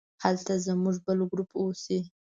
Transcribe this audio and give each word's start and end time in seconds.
هلته 0.23 0.53
زموږ 0.65 0.95
بل 1.05 1.19
ګروپ 1.31 1.49
اوسي. 1.61 1.99